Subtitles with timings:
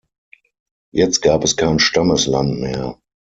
[0.91, 2.99] Jetzt gab es kein Stammesland mehr.